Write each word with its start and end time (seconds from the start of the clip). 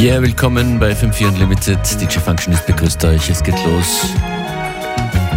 Ja, 0.00 0.22
willkommen 0.22 0.78
bei 0.78 0.92
FM4 0.92 1.28
Unlimited. 1.28 1.78
DJ 2.00 2.20
Functionist 2.20 2.64
begrüßt 2.64 3.04
euch. 3.04 3.28
Es 3.28 3.42
geht 3.42 3.62
los 3.66 4.06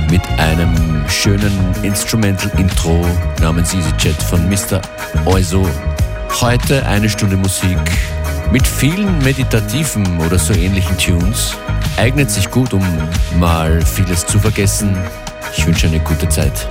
mit 0.10 0.22
einem 0.40 1.04
schönen 1.10 1.52
Instrumental-Intro 1.82 3.06
namens 3.42 3.74
EasyJet 3.74 4.24
von 4.24 4.48
Mr. 4.48 4.80
Oizo. 5.26 5.68
Heute 6.40 6.86
eine 6.86 7.10
Stunde 7.10 7.36
Musik 7.36 7.78
mit 8.54 8.66
vielen 8.66 9.18
meditativen 9.20 10.22
oder 10.22 10.40
so 10.40 10.54
ähnlichen 10.54 10.98
Tunes. 10.98 11.58
Eignet 11.98 12.32
sich 12.32 12.50
gut, 12.50 12.74
um 12.74 12.84
mal 13.40 13.82
vieles 13.82 14.26
zu 14.26 14.40
vergessen. 14.40 14.96
Ich 15.58 15.68
wünsche 15.68 15.88
eine 15.88 16.00
gute 16.00 16.30
Zeit. 16.30 16.70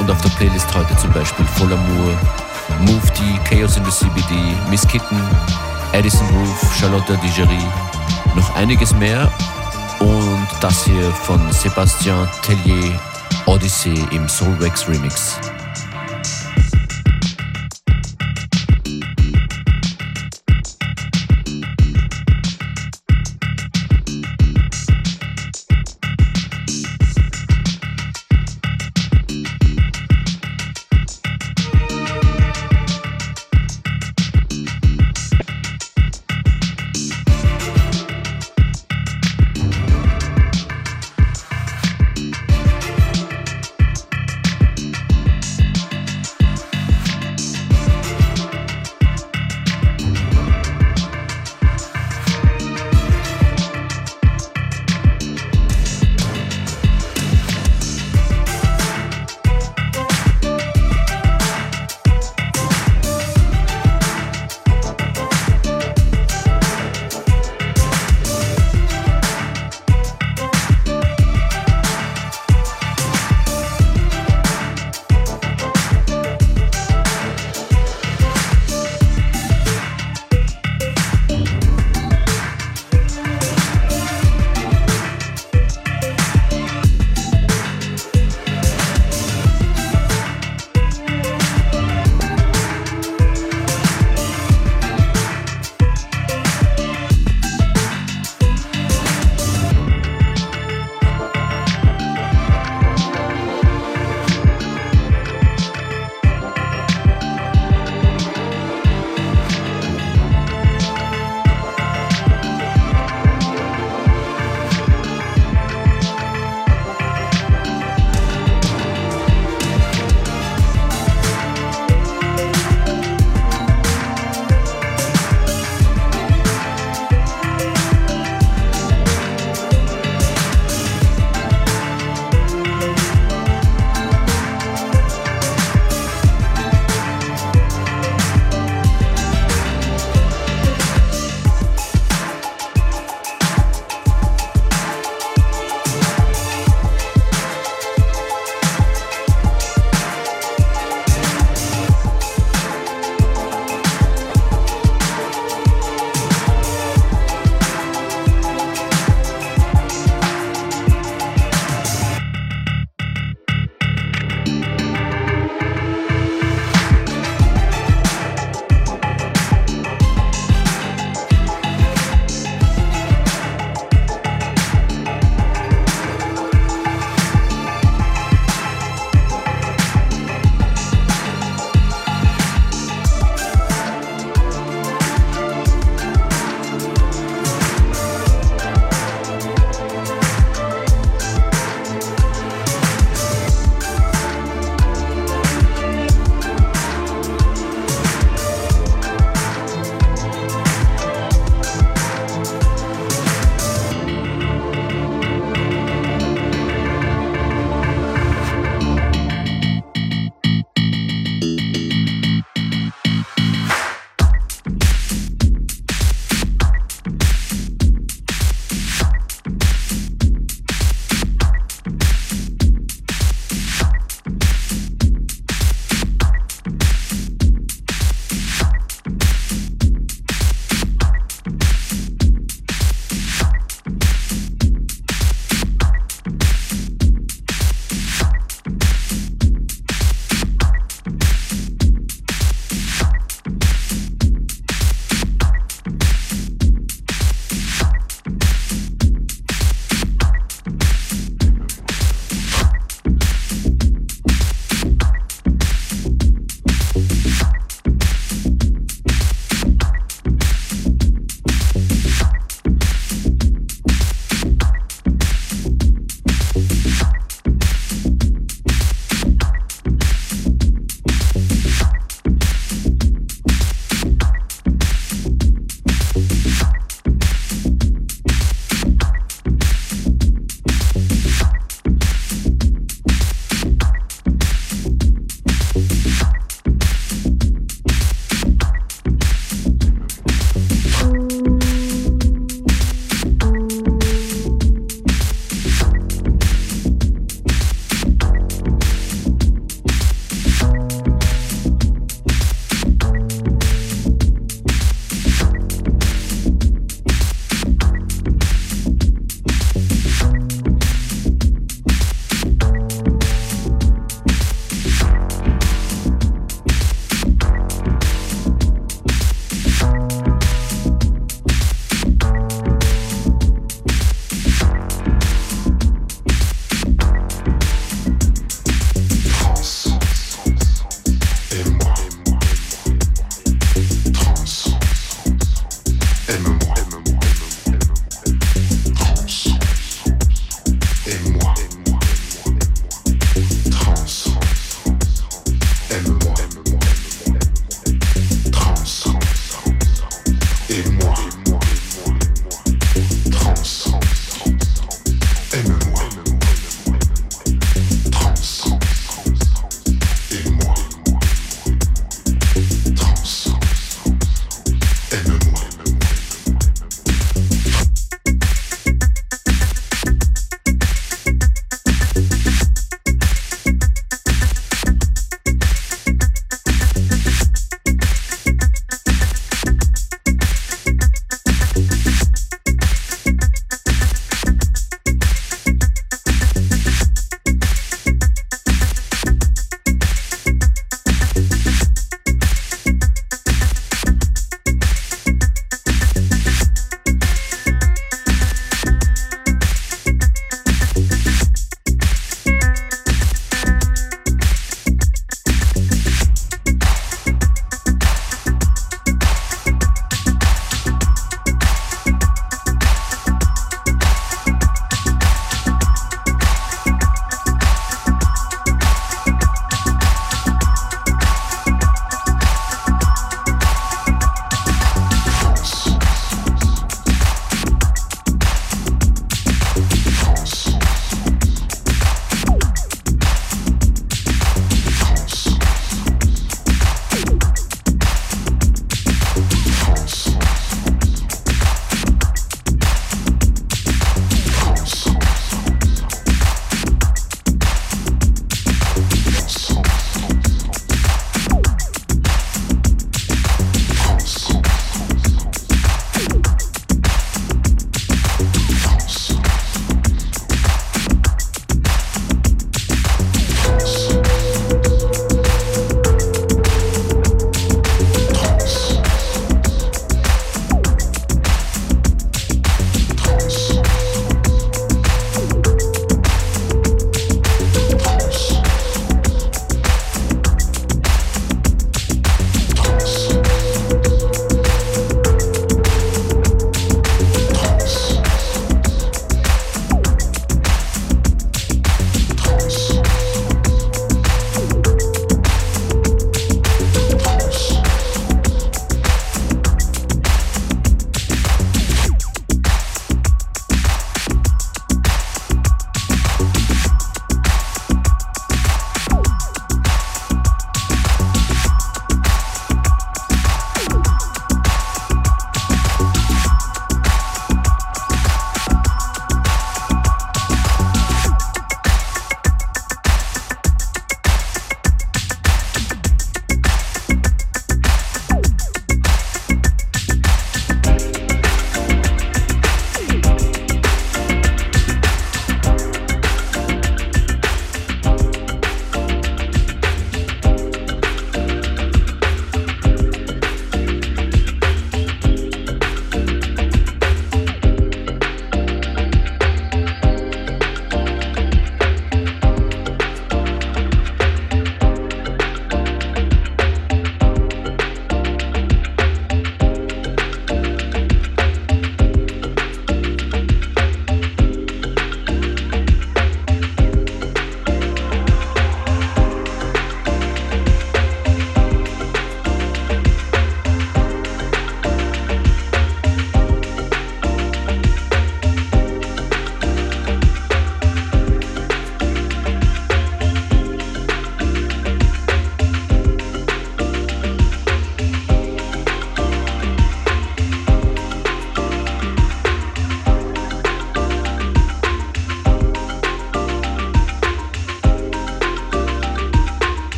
Und 0.00 0.10
auf 0.10 0.20
der 0.20 0.30
Playlist 0.30 0.74
heute 0.74 0.96
zum 0.96 1.12
Beispiel 1.12 1.44
Voll 1.44 1.72
Amour, 1.72 2.12
Move 2.80 3.12
D, 3.18 3.38
Chaos 3.48 3.76
in 3.76 3.84
the 3.84 3.90
CBD, 3.90 4.34
Miss 4.70 4.86
Kitten, 4.86 5.20
Addison 5.92 6.26
Roof, 6.28 6.76
Charlotte 6.78 7.18
Digerie, 7.18 7.68
noch 8.34 8.54
einiges 8.56 8.94
mehr 8.94 9.30
und 10.00 10.46
das 10.60 10.84
hier 10.84 11.10
von 11.10 11.40
Sébastien 11.50 12.26
Tellier, 12.42 12.98
Odyssey 13.46 14.04
im 14.12 14.28
Soulwax 14.28 14.88
Remix. 14.88 15.38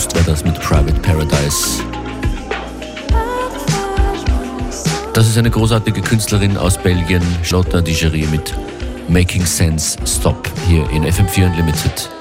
Boost 0.00 0.16
war 0.16 0.22
das 0.22 0.42
mit 0.42 0.58
Private 0.62 0.98
Paradise. 1.02 1.82
Das 5.12 5.28
ist 5.28 5.36
eine 5.36 5.50
großartige 5.50 6.00
Künstlerin 6.00 6.56
aus 6.56 6.78
Belgien, 6.78 7.22
Charlotte 7.42 7.82
Digerie 7.82 8.26
mit 8.28 8.54
Making 9.08 9.44
Sense 9.44 9.98
Stop 10.06 10.48
hier 10.66 10.88
in 10.88 11.04
FM4 11.04 11.50
Unlimited. 11.50 12.19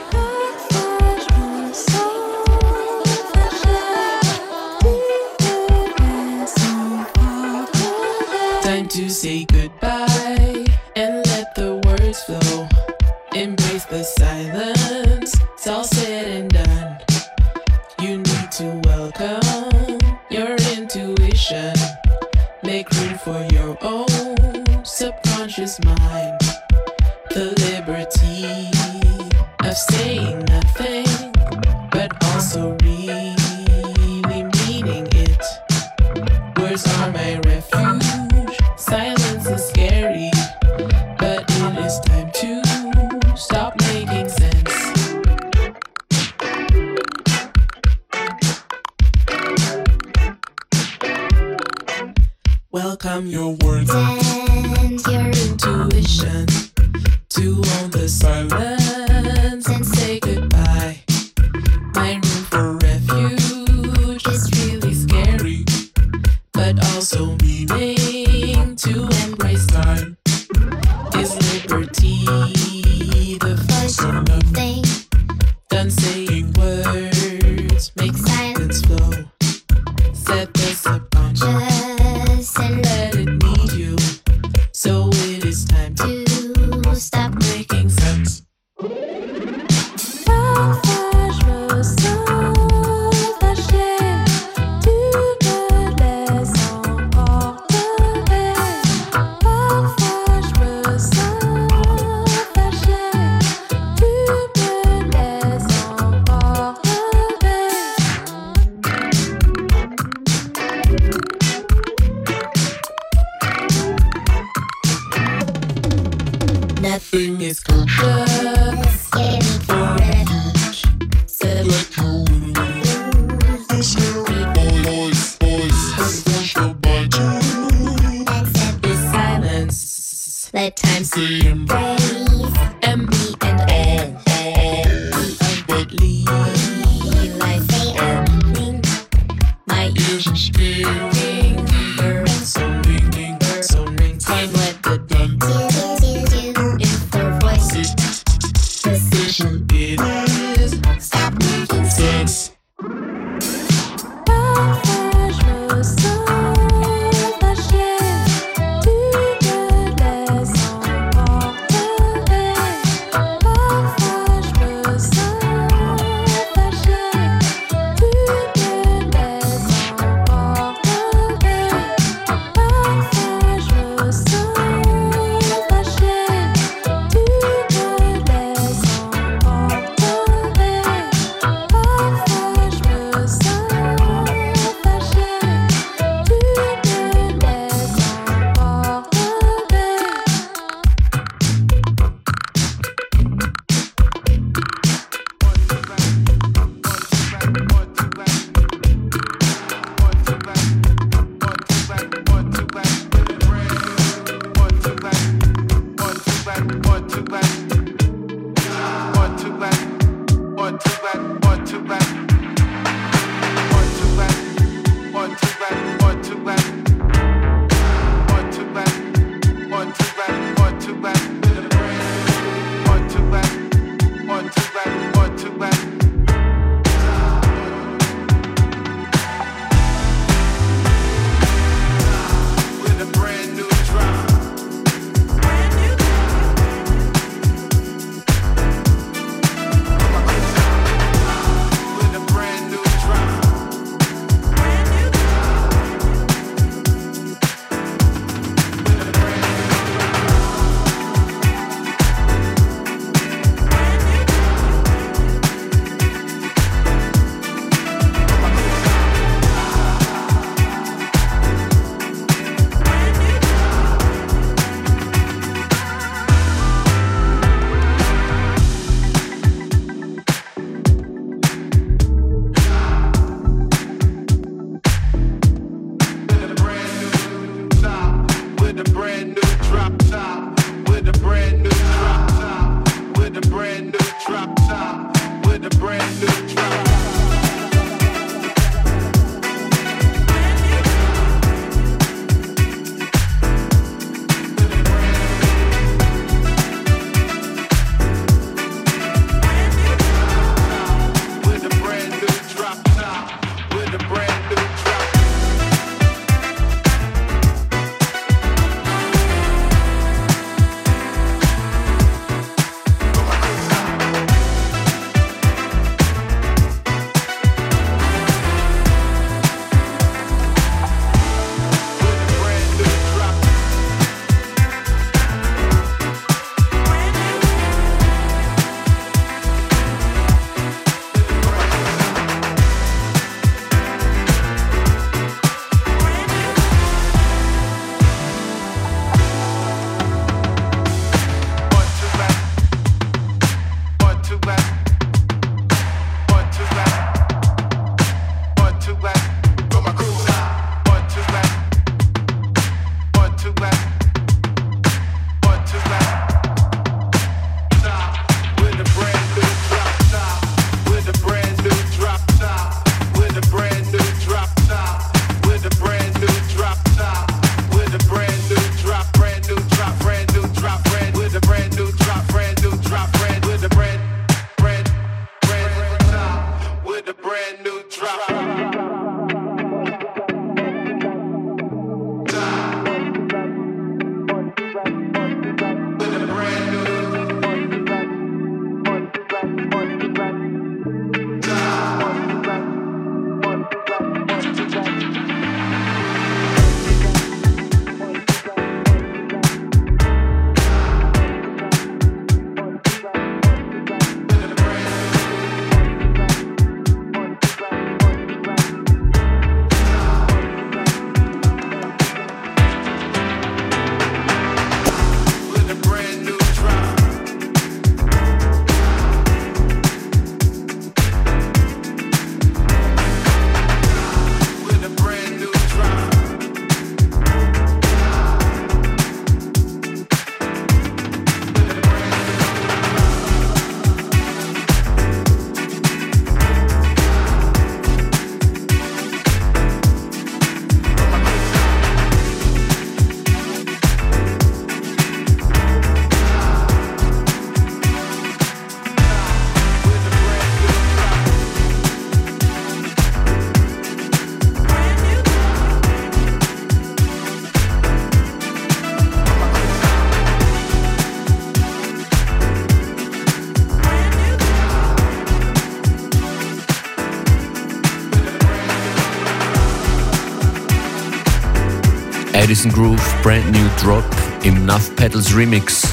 Edison 472.60 472.74
Groove 472.74 473.16
Brand 473.24 473.50
New 473.54 473.70
Drop 473.82 474.04
im 474.44 474.66
Nuff 474.66 474.94
Pedals 474.98 475.34
Remix. 475.34 475.88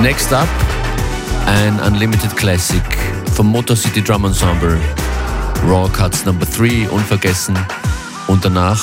Next 0.00 0.32
up, 0.32 0.48
ein 1.44 1.78
Unlimited 1.80 2.34
Classic 2.38 2.82
vom 3.34 3.48
Motor 3.48 3.76
City 3.76 4.02
Drum 4.02 4.24
Ensemble. 4.24 4.80
Raw 5.68 5.90
Cuts 5.90 6.24
Number 6.24 6.46
3, 6.46 6.88
unvergessen. 6.88 7.58
Und 8.28 8.42
danach 8.42 8.82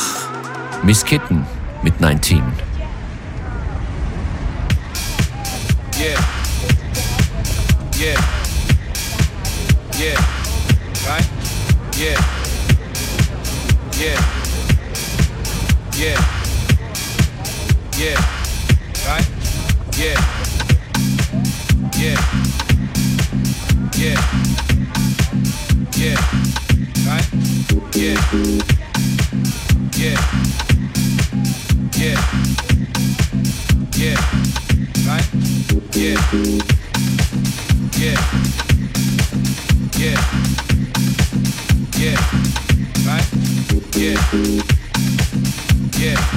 Miss 0.83 1.03
Kitten 1.03 1.43
mit 1.81 1.99
19. 1.99 2.43
Yeah. 5.97 6.19
Yeah. 7.97 8.19
Yeah. 9.97 10.19
Right? 11.07 11.25
Yeah. 11.97 12.34
Yeah. 15.97 16.19
Yeah. 17.97 18.19
Right? 19.07 19.25
Yeah. 19.97 20.19
Yeah. 21.95 22.19
Yeah. 23.95 24.19
Yeah. 25.95 26.19
Right? 27.07 27.27
Yeah. 27.95 28.19
Yeah. 29.95 30.19
Yeah. 31.95 32.19
Yeah. 33.95 34.19
Right? 35.07 35.27
Yeah. 35.95 36.19
Yeah. 37.95 38.19
Yeah. 39.95 40.19
Yeah. 41.97 42.19
Right? 43.07 43.27
Yeah. 43.95 44.74
Yeah. 46.05 46.34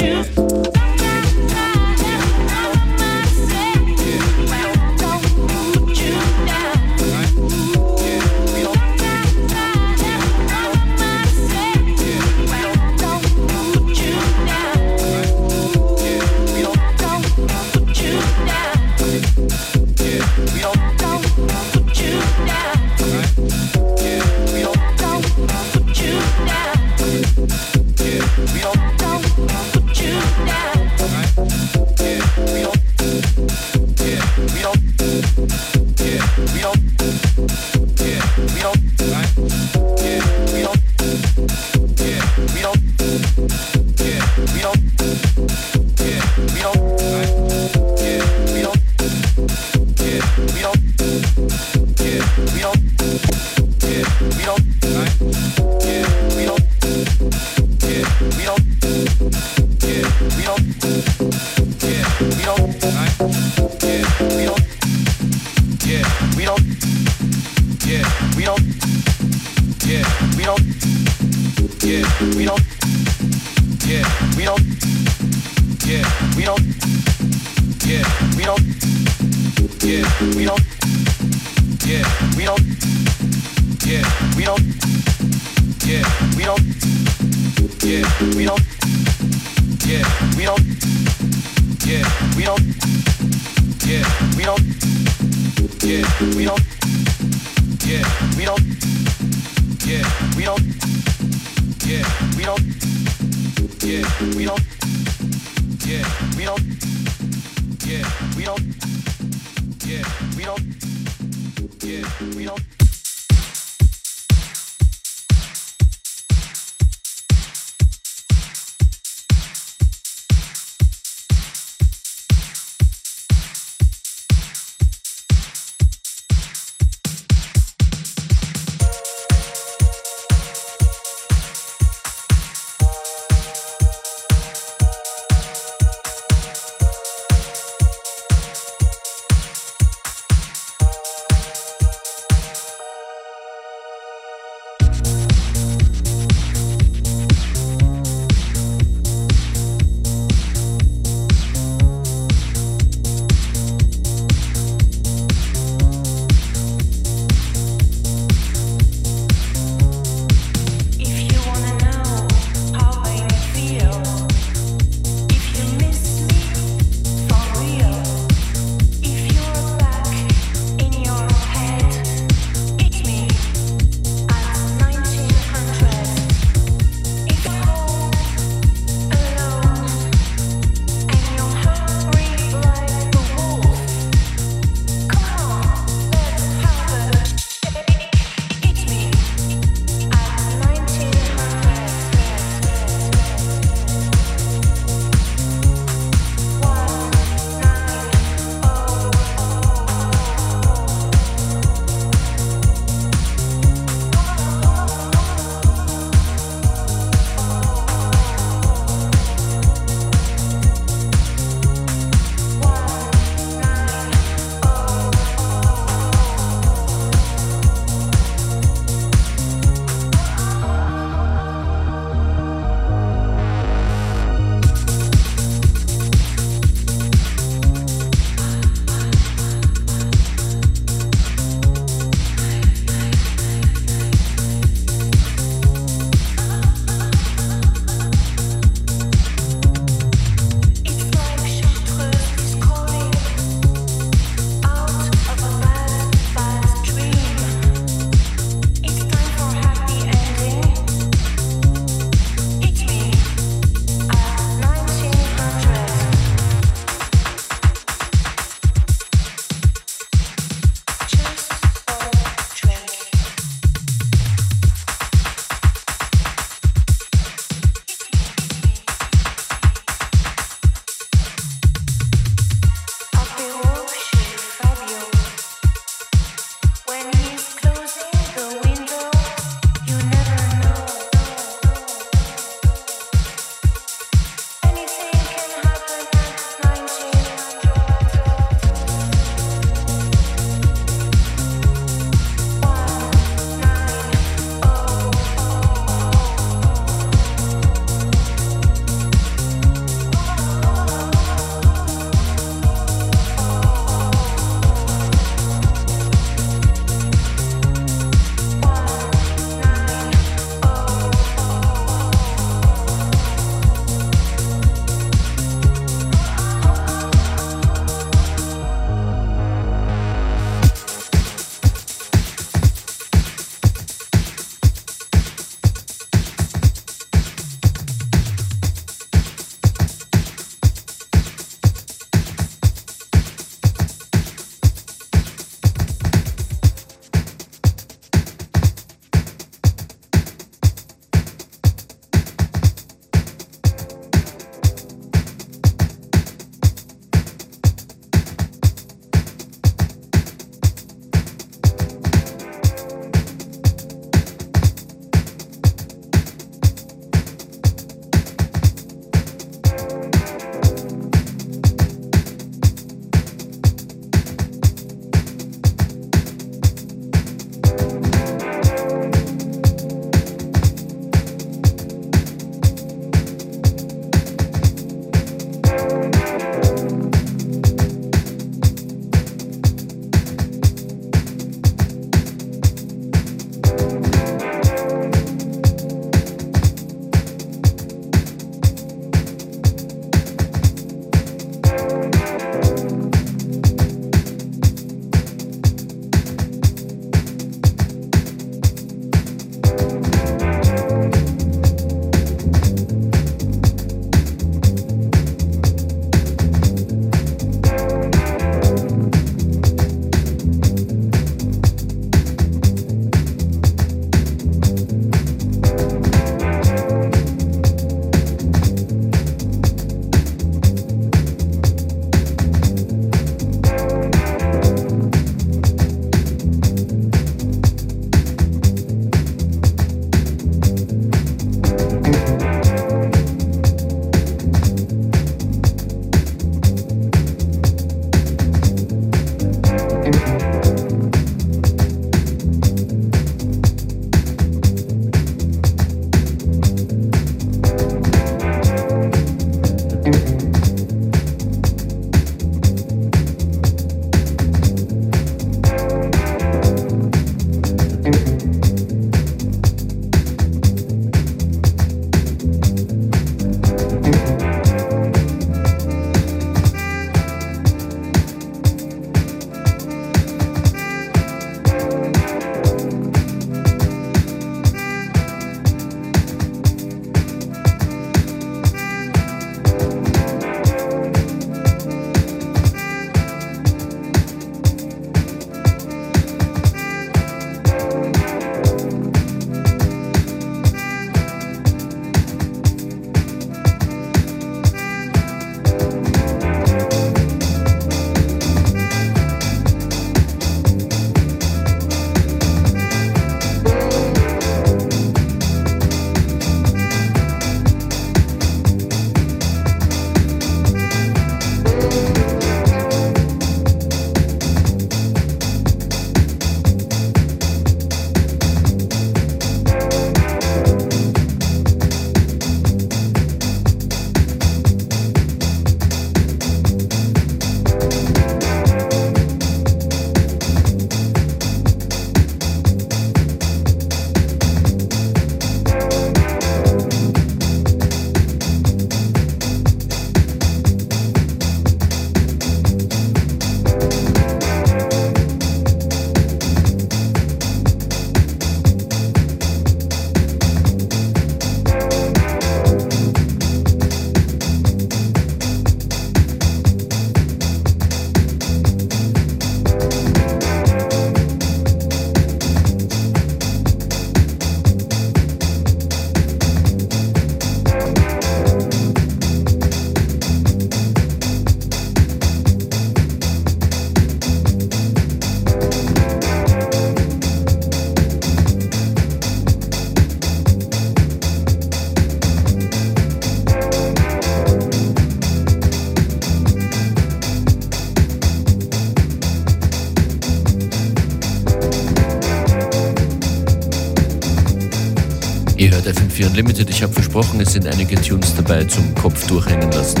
FM4 596.20 596.26
Unlimited. 596.26 596.70
Ich 596.70 596.82
habe 596.82 596.92
versprochen, 596.92 597.40
es 597.40 597.52
sind 597.52 597.66
einige 597.66 598.00
Tunes 598.00 598.34
dabei 598.34 598.64
zum 598.64 598.94
Kopf 598.94 599.26
durchhängen 599.26 599.70
lassen. 599.72 600.00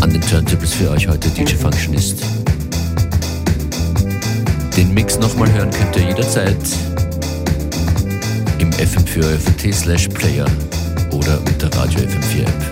An 0.00 0.10
den 0.10 0.20
Turntables 0.22 0.74
für 0.74 0.90
euch 0.90 1.06
heute 1.06 1.28
DJ 1.30 1.54
Functionist. 1.54 2.22
Den 4.76 4.92
Mix 4.92 5.18
nochmal 5.18 5.52
hören 5.52 5.70
könnt 5.70 5.96
ihr 5.96 6.08
jederzeit 6.08 6.56
im 8.58 8.70
FM4 8.72 9.38
FT 9.38 9.74
slash 9.74 10.08
Player 10.08 10.46
oder 11.12 11.38
mit 11.40 11.60
der 11.62 11.72
Radio 11.76 12.00
FM4 12.00 12.42
App. 12.42 12.70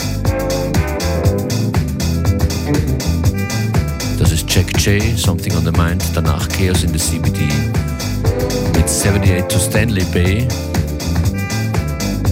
Das 4.19 4.33
ist 4.33 4.53
Jack 4.53 4.67
J, 4.85 5.03
Something 5.17 5.55
on 5.57 5.65
the 5.65 5.73
Mind, 5.73 6.03
danach 6.15 6.49
Chaos 6.49 6.83
in 6.83 6.93
the 6.93 6.99
CBD 6.99 7.41
mit 8.75 8.89
78 8.89 9.49
to 9.49 9.59
Stanley 9.59 10.05
Bay. 10.13 10.49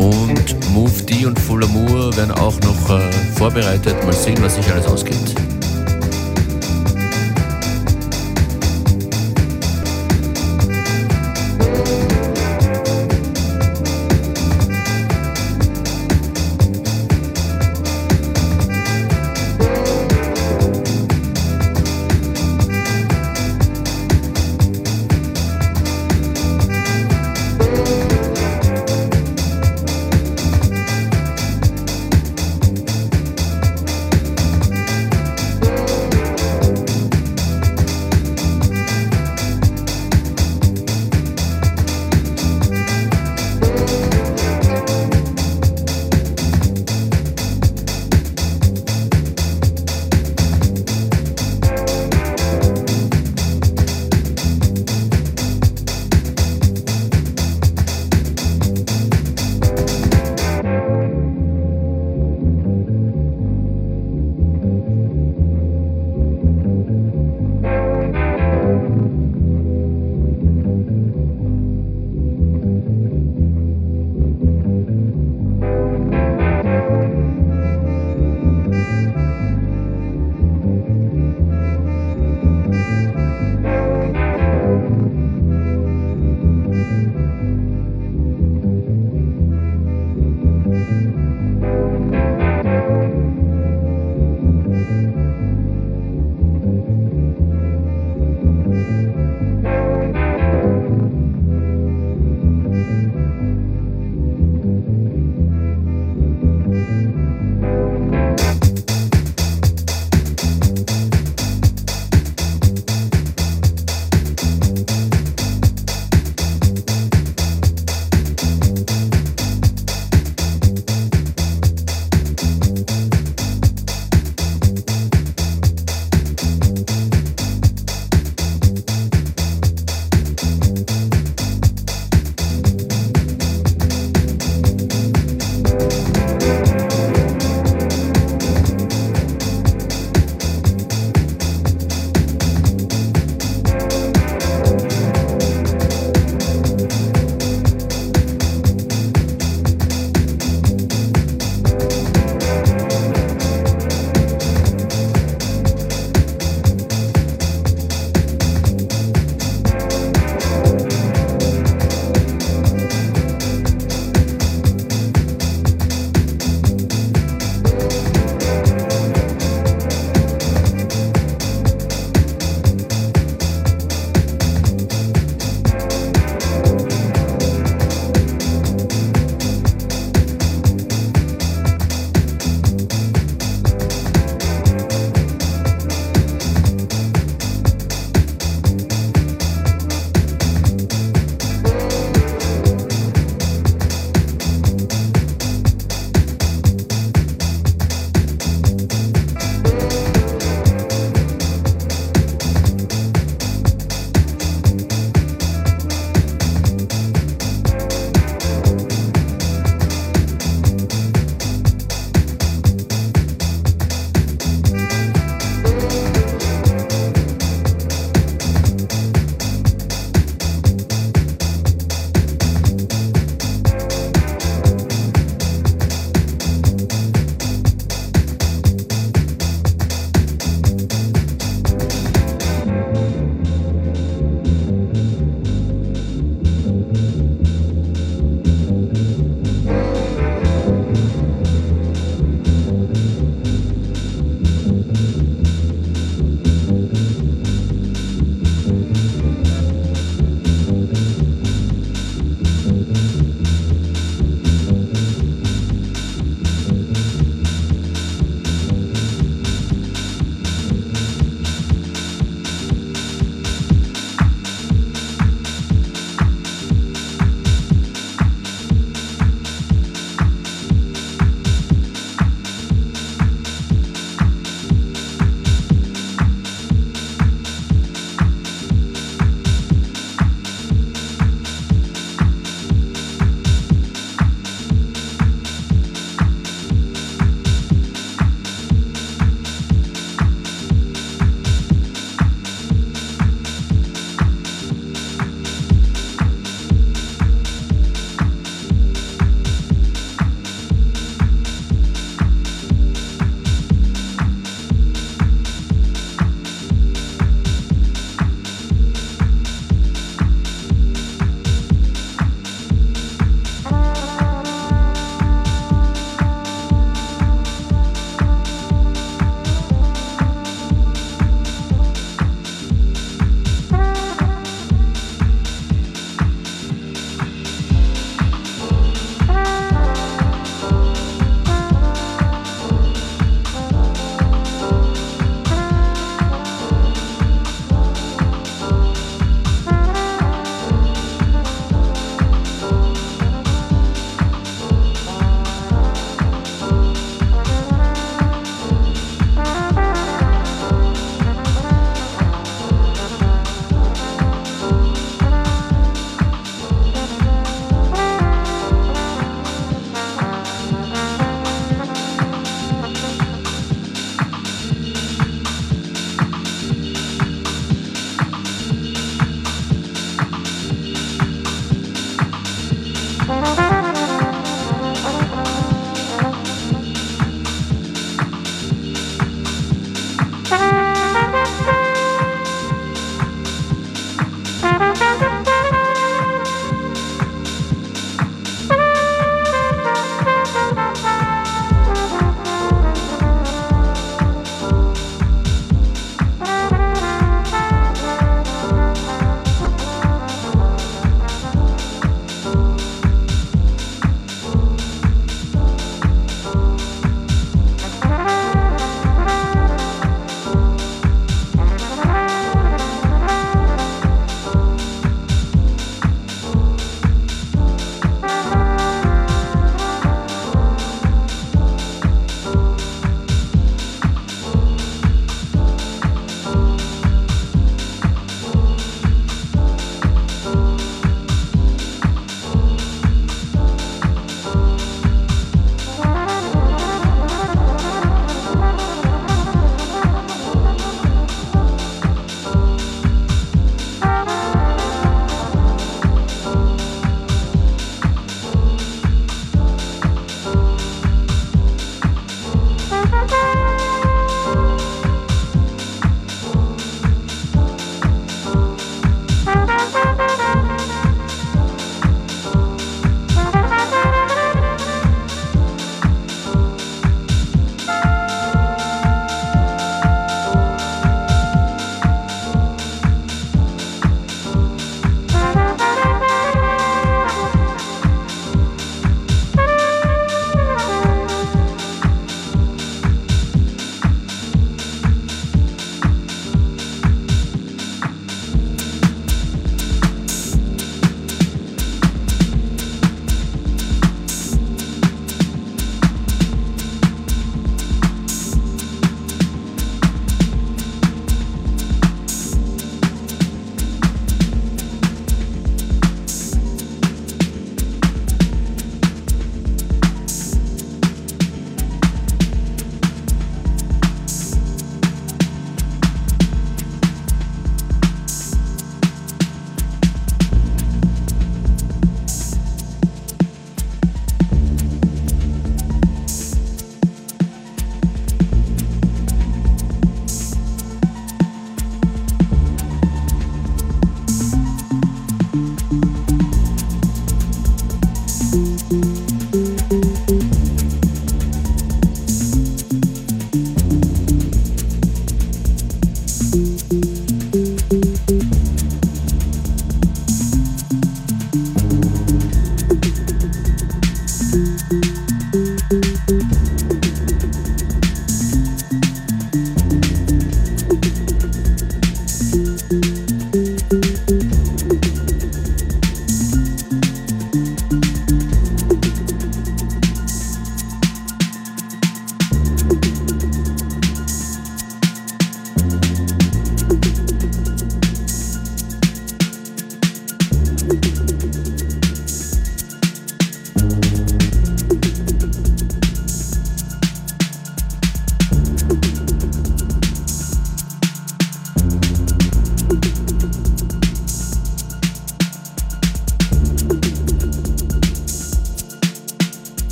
Und 0.00 0.70
Move 0.70 1.02
D 1.02 1.26
und 1.26 1.38
Full 1.38 1.62
Amour 1.62 2.16
werden 2.16 2.30
auch 2.32 2.58
noch 2.60 2.90
äh, 2.90 3.12
vorbereitet. 3.36 4.02
Mal 4.02 4.14
sehen, 4.14 4.38
was 4.40 4.54
sich 4.54 4.72
alles 4.72 4.86
ausgeht. 4.86 5.34